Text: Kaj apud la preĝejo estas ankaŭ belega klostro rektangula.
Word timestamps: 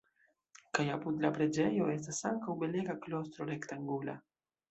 Kaj 0.77 0.85
apud 0.93 1.19
la 1.25 1.29
preĝejo 1.35 1.89
estas 1.97 2.23
ankaŭ 2.31 2.57
belega 2.63 2.97
klostro 3.05 3.49
rektangula. 3.53 4.19